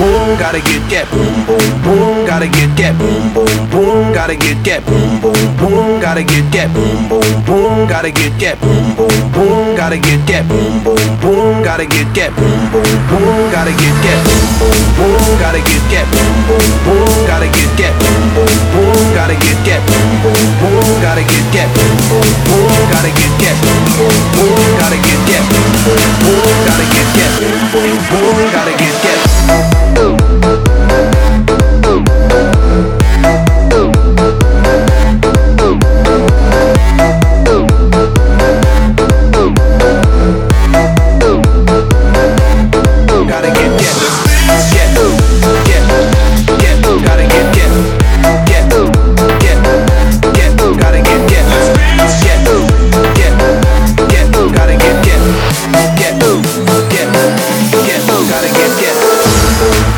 boom, 0.00 0.38
gotta 0.40 0.60
get 0.64 0.80
that 0.88 1.04
boom 1.12 1.44
boom 1.44 1.68
boom, 1.84 2.24
gotta 2.24 2.48
get 2.48 2.72
that 2.80 2.96
boom 2.96 3.28
boom 3.36 3.52
boom, 3.68 4.12
gotta 4.16 4.34
get 4.34 4.56
that 4.64 4.80
boom 4.88 5.20
boom 5.20 5.36
boom, 5.60 6.00
gotta 6.00 6.24
get 6.24 6.48
that 6.56 6.72
boom 6.72 7.04
boom 7.04 7.28
boom, 7.44 7.86
gotta 7.86 8.08
get 8.08 8.32
that 8.40 8.56
boom 8.56 8.96
boom 8.96 9.12
boom, 9.36 9.76
gotta 9.76 10.00
get 10.00 10.24
that 10.24 10.48
boom 10.48 10.80
boom 10.80 11.04
boom, 11.20 11.60
gotta 11.60 11.84
get 11.84 12.08
that 12.16 12.32
boom 12.32 12.64
boom 12.72 12.88
boom, 13.12 13.52
gotta 13.52 13.76
get 13.76 14.00
that 14.00 14.16
boom 14.16 14.40
boom 14.48 14.88
boom, 14.96 15.28
gotta 15.36 15.60
get 15.60 15.84
that 15.92 16.08
boom 16.08 16.32
boom 16.48 16.64
boom, 16.88 17.12
gotta 17.28 17.44
get 17.52 17.68
that 17.76 17.92
boom 18.00 18.24
boom 18.32 18.48
boom, 18.72 19.04
gotta 19.12 19.36
get 19.36 19.60
that 19.60 19.84
boom 19.84 20.12
boom 20.24 20.40
boom, 20.64 20.88
gotta 21.04 21.24
get 21.28 21.44
that 21.52 21.68
boom 21.76 21.92
boom 22.00 22.32
boom, 22.48 22.80
gotta 22.88 23.12
get 23.12 23.34
that 23.44 23.58
boom 23.60 23.84
boom 24.00 24.16
boom, 24.40 24.64
gotta 24.80 24.98
get 25.04 25.20
that 25.28 25.44
boom 25.52 25.72
boom 25.84 26.04
boom, 26.24 26.56
gotta 26.64 26.86
get 26.88 27.08
that 27.20 27.32
boom 27.36 27.60
boom 27.72 27.96
boom, 28.08 28.40
gotta 28.56 28.74
get 28.80 28.96
that. 29.04 29.29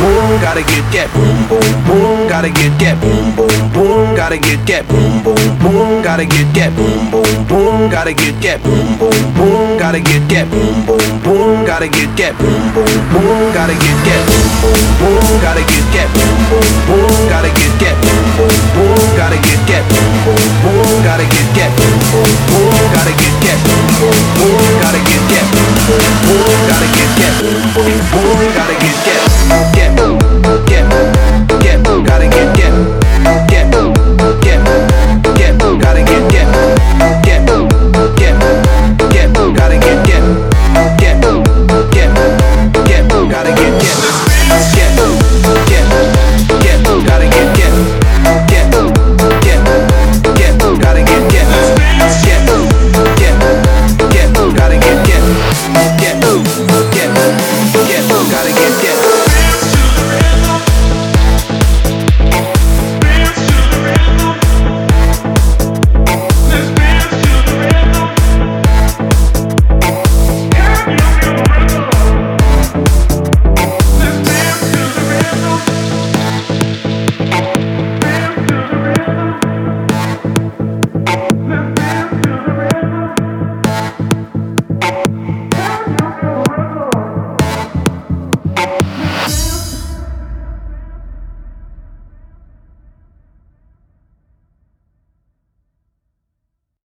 Boom, 0.02 0.40
gotta 0.42 0.66
get 0.66 0.82
that. 0.90 1.06
Boom, 1.14 1.46
boom, 1.46 1.62
boom. 1.86 2.26
Gotta 2.26 2.50
get 2.50 2.74
that. 2.82 2.98
Boom, 2.98 3.30
boom, 3.38 3.70
boom. 3.70 4.16
Gotta 4.18 4.34
get 4.34 4.58
that. 4.66 4.82
Boom, 4.90 5.22
boom, 5.22 5.38
boom. 5.62 6.02
Gotta 6.02 6.26
get 6.26 6.50
that. 6.58 6.74
Boom, 6.74 7.06
boom, 7.06 7.22
boom. 7.46 7.88
Gotta 7.88 8.10
get 8.10 8.34
that. 8.42 8.60
Boom, 8.66 8.98
boom, 8.98 9.14
boom. 9.38 9.78
Gotta 9.78 10.02
get 10.02 10.26
that. 10.34 10.50
Boom, 10.50 10.74
boom, 10.82 11.06
boom. 11.22 11.62
Gotta 11.70 11.86
get 11.86 12.10
that. 12.18 12.34
Boom, 12.42 12.74
boom, 12.74 12.98
boom. 13.14 13.54
Gotta 13.54 13.74
get 13.78 13.94
that. 14.02 14.18
Boom, 14.26 14.50
boom, 14.50 14.90
boom. 14.98 15.30
Gotta 15.38 15.62
get 15.70 15.86
that. 15.94 16.08
Boom, 16.10 16.34
boom, 16.50 16.66
boom. 16.90 17.22
Gotta 17.30 17.50
get 17.54 17.74
that. 17.78 17.94
Boom, 18.02 18.26
boom, 18.34 18.58
boom. 18.74 19.06
Gotta 19.14 19.38
get 19.38 19.62
that. 19.70 19.86
Boom, 19.86 20.10
boom, 20.26 20.46
boom. 20.66 20.98
Gotta 21.06 21.26
get 21.30 21.46
that. 21.54 21.70
Boom, 21.70 21.96
boom, 22.02 22.34
boom. 22.42 22.82
Gotta 22.90 23.14
get 23.14 23.36
that. 23.46 23.58
Boom, 23.62 23.86
boom, 23.94 24.18
boom. 24.42 24.66
Gotta 24.82 25.00
get 25.06 25.22
that. 25.30 25.46
Boom, 25.54 25.74
boom, 25.86 26.06
boom. 26.26 26.58
Gotta 26.68 26.88
get 26.90 27.10
that. 27.20 27.32
Boom, 27.38 27.62
boom, 27.74 28.00
boom. 28.12 28.54
Gotta 28.56 28.76
get 28.82 28.96
that. 29.06 29.31